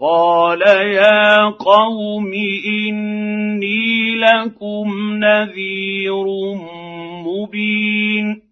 [0.00, 2.32] قال يا قوم
[2.66, 6.24] اني لكم نذير
[7.26, 8.42] مبين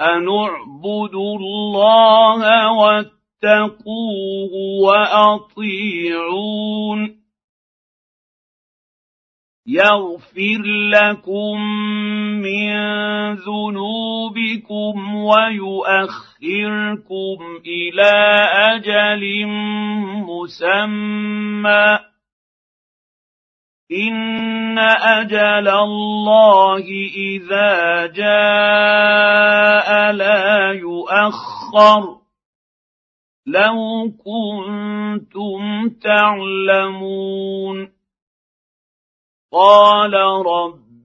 [0.00, 4.52] ان اعبدوا الله واتقوه
[4.84, 6.48] واطيعون
[9.66, 11.60] يغفر لكم
[12.40, 12.87] من
[13.34, 16.18] ذنوبكم ويؤخركم
[17.66, 18.12] إلى
[18.74, 19.46] أجل
[20.26, 21.98] مسمى.
[23.92, 26.84] إن أجل الله
[27.16, 32.18] إذا جاء لا يؤخر.
[33.46, 37.92] لو كنتم تعلمون.
[39.52, 40.14] قال
[40.46, 40.87] رب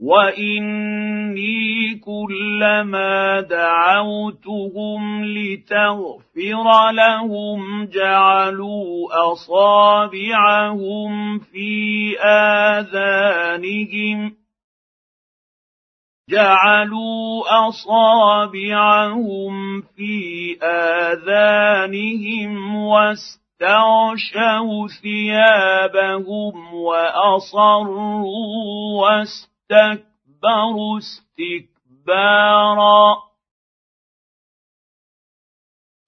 [0.00, 12.16] واني كلما دعوتهم لتغفر لهم جعلوا اصابعهم في
[12.78, 13.60] اذانهم
[16.30, 20.56] جعلوا اصابعهم في
[21.12, 23.28] اذانهم واستغشوا
[25.02, 28.24] ثيابهم واصروا
[29.02, 33.16] واستغشوا اسْتَكْبَرُوا اسْتِكْبَارًا.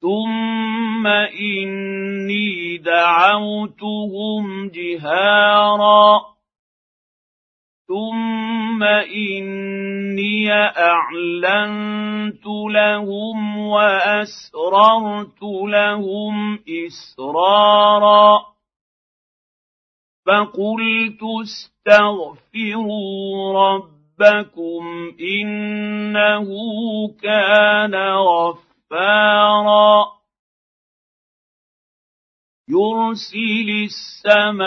[0.00, 6.20] ثُمَّ إِنِّي دَعَوْتُهُمْ جِهَارًا.
[7.88, 18.51] ثُمَّ إِنِّي أَعْلَنتُ لَهُمْ وَأَسْرَرْتُ لَهُمْ إِسْرَارًا.
[20.26, 23.22] فقلت استغفروا
[23.58, 26.48] ربكم إنه
[27.22, 30.06] كان غفارا.
[32.68, 34.62] يرسل السماء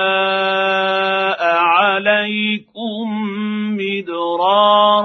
[1.55, 3.05] عليكم
[3.77, 5.04] مدرارا.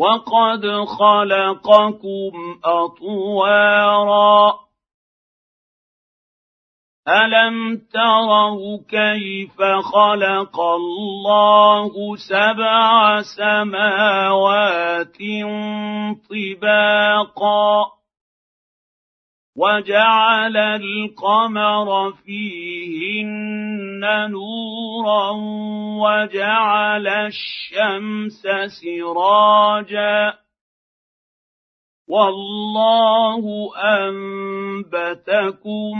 [0.00, 0.64] وقد
[0.98, 2.32] خلقكم
[2.64, 4.54] أطوارا.
[7.08, 9.62] ألم تروا كيف
[9.92, 15.16] خلق الله سبع سماوات
[16.30, 17.99] طباقا؟
[19.56, 24.00] وجعل القمر فيهن
[24.30, 25.30] نورا
[26.00, 30.34] وجعل الشمس سراجا.
[32.08, 33.44] والله
[34.88, 35.94] انبتكم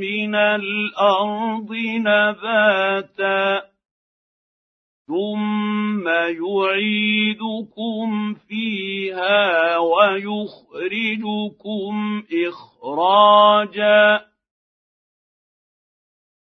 [0.00, 3.62] من الأرض نباتا
[5.06, 6.08] ثم
[6.48, 11.12] يعيدكم فيها ويخرجكم
[12.48, 12.73] اخراجا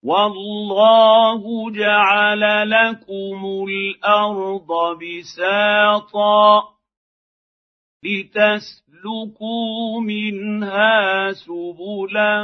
[0.03, 6.63] والله جعل لكم الأرض بساطا
[8.03, 12.35] لتسلكوا منها سبلا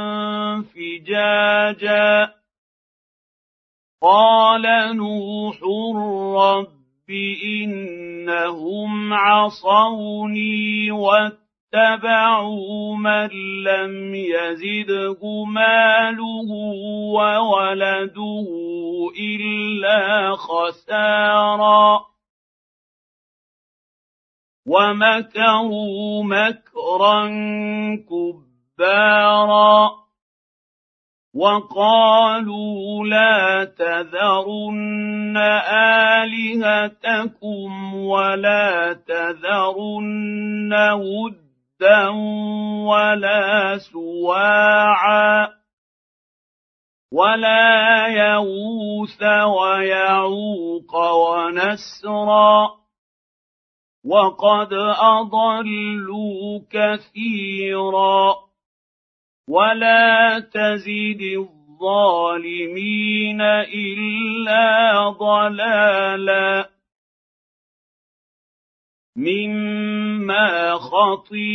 [0.62, 2.34] فجاجا.
[4.02, 5.58] قال نوح
[6.36, 7.10] رب
[7.44, 10.90] إنهم عصوني
[11.74, 13.28] واتبعوا من
[13.62, 16.50] لم يزده ماله
[17.14, 18.46] وولده
[19.20, 22.06] إلا خسارا.
[24.66, 27.26] ومكروا مكرا
[27.96, 28.50] كبرا
[28.80, 30.00] كفارا
[31.34, 35.36] وقالوا لا تذرن
[36.22, 40.72] آلهتكم ولا تذرن
[42.86, 45.48] ولا سواعا
[47.12, 52.80] ولا يغوث ويعوق ونسرا.
[54.04, 58.36] وقد أضلوا كثيرا
[59.48, 61.20] ولا تزد
[61.80, 66.69] الظالمين إلا ضلالا.
[69.20, 71.50] مما خطيئاتهم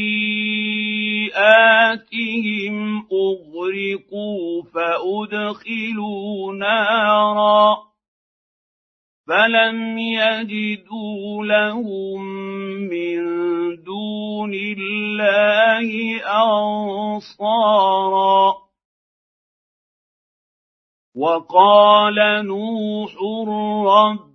[3.12, 7.78] اغرقوا فادخلوا نارا
[9.28, 12.22] فلم يجدوا لهم
[12.90, 13.18] من
[13.84, 16.22] دون الله
[17.24, 18.56] انصارا
[21.16, 23.14] وقال نوح
[23.48, 24.35] رب